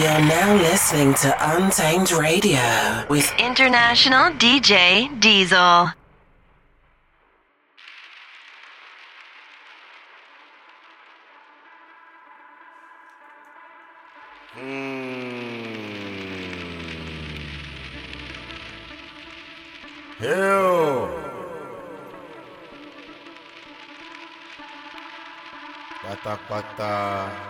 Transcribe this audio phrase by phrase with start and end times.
[0.00, 5.92] You're now listening to Untamed Radio with International DJ Diezel.
[14.54, 15.10] Hmm.
[20.18, 21.10] Hell.
[26.02, 27.49] Pata pata.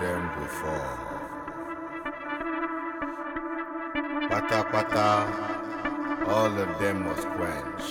[0.00, 0.98] Them fall.
[4.28, 5.48] Pata pata.
[6.28, 7.82] All of them must quench.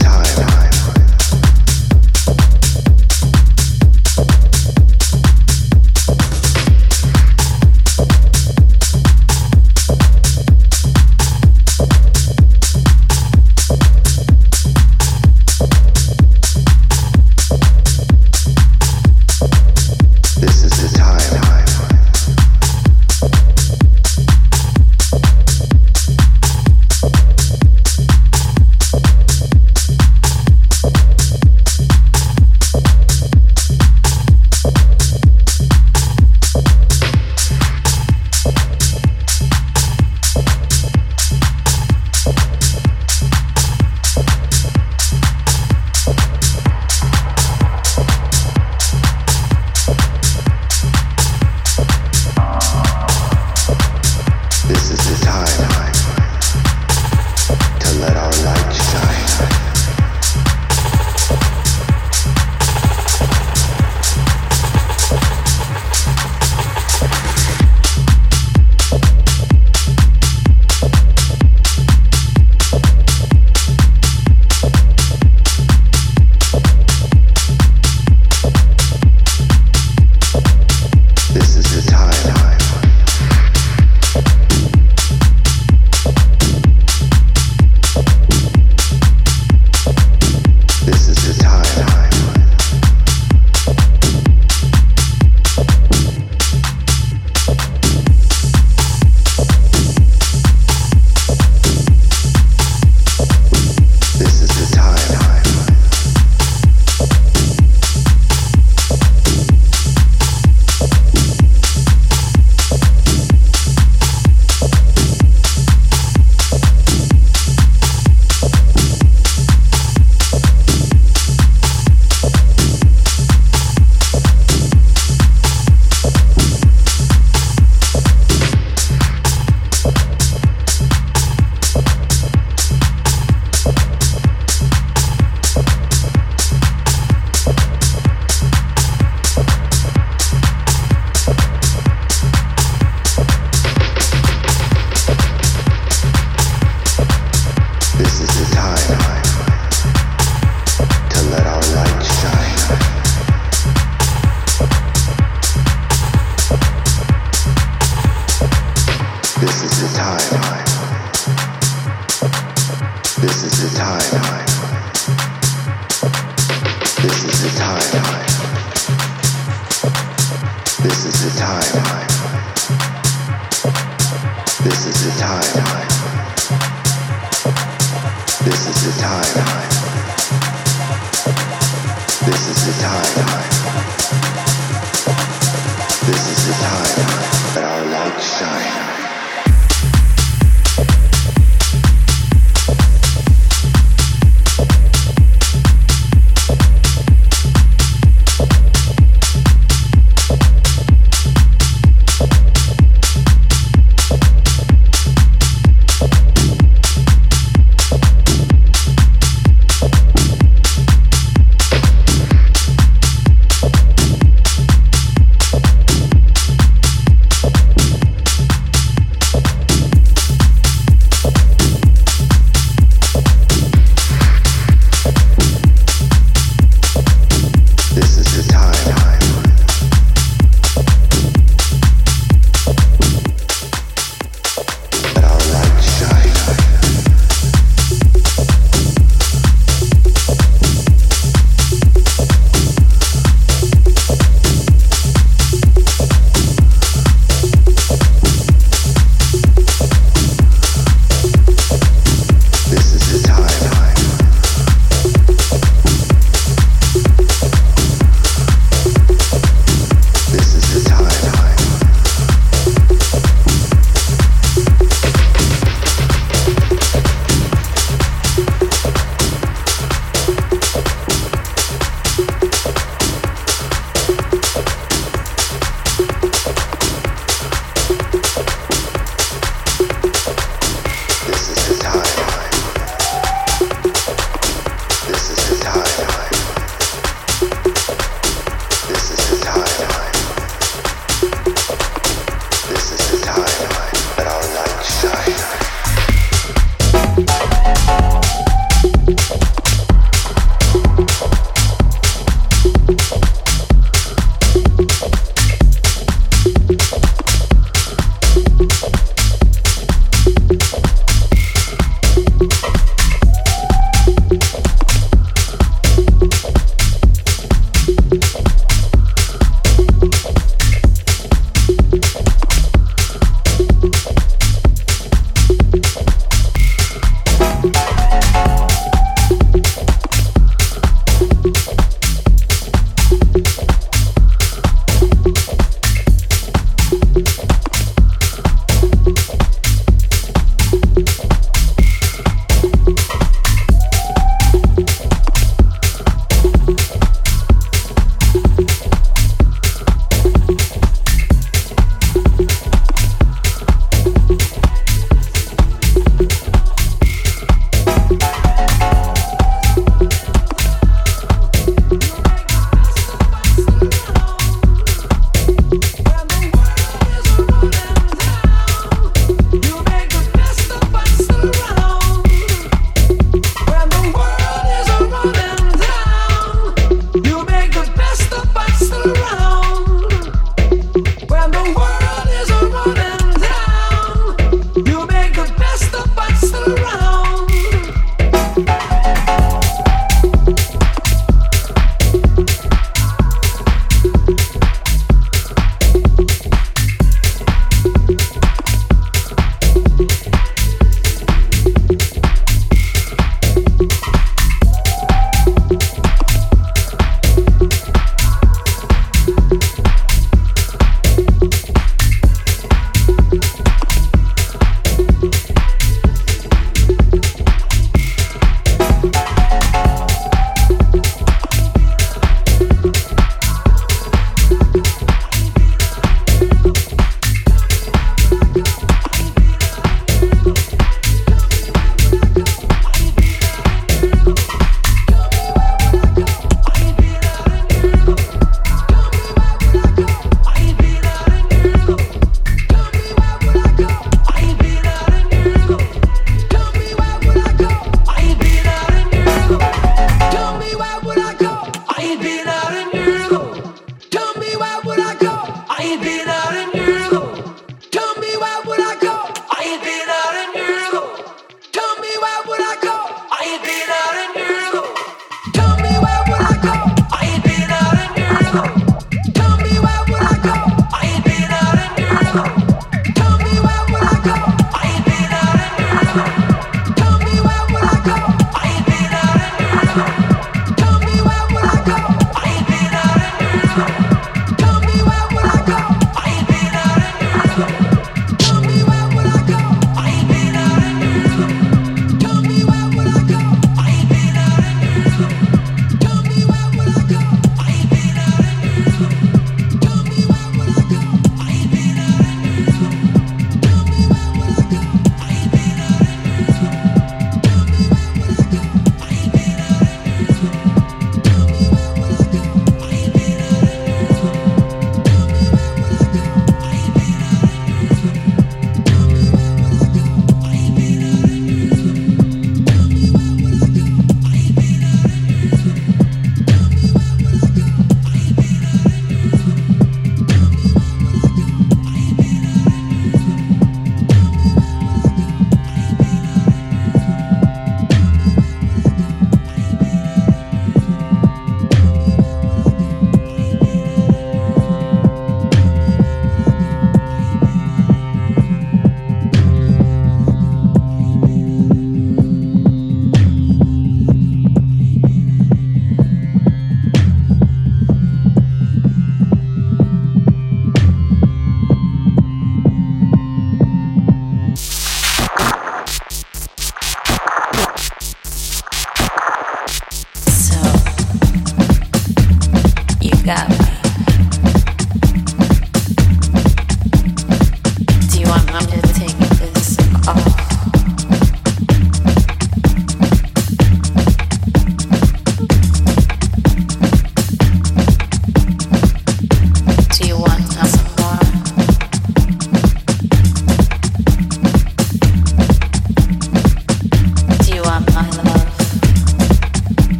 [0.00, 0.69] time.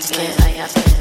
[0.00, 0.99] Do you like